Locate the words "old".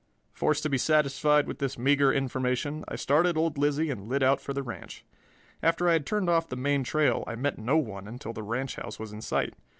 3.37-3.59